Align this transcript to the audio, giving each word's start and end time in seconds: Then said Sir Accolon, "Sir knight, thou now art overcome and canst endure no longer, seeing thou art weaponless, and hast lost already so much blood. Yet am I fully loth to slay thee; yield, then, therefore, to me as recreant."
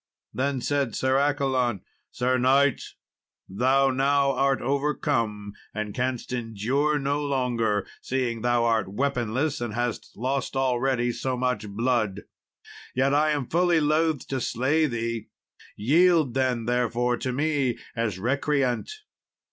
Then 0.33 0.61
said 0.61 0.95
Sir 0.95 1.19
Accolon, 1.19 1.81
"Sir 2.09 2.39
knight, 2.39 2.81
thou 3.47 3.91
now 3.91 4.31
art 4.31 4.59
overcome 4.59 5.51
and 5.75 5.93
canst 5.93 6.33
endure 6.33 6.97
no 6.97 7.23
longer, 7.23 7.85
seeing 8.01 8.41
thou 8.41 8.63
art 8.65 8.87
weaponless, 8.91 9.61
and 9.61 9.75
hast 9.75 10.09
lost 10.15 10.55
already 10.57 11.11
so 11.11 11.37
much 11.37 11.69
blood. 11.69 12.21
Yet 12.95 13.13
am 13.13 13.43
I 13.43 13.47
fully 13.47 13.79
loth 13.79 14.27
to 14.29 14.41
slay 14.41 14.87
thee; 14.87 15.27
yield, 15.75 16.33
then, 16.33 16.65
therefore, 16.65 17.15
to 17.17 17.31
me 17.31 17.77
as 17.95 18.17
recreant." 18.17 18.89